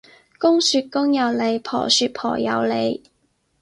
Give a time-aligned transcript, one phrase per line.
[0.39, 3.03] 公說公有理，婆說婆有理